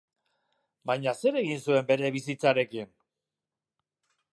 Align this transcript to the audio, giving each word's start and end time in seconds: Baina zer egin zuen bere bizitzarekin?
Baina 0.91 1.13
zer 1.21 1.39
egin 1.43 1.61
zuen 1.67 1.87
bere 1.93 2.13
bizitzarekin? 2.19 2.93